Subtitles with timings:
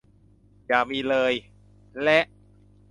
[0.67, 1.33] อย่ามีเลย!
[2.03, 2.19] และ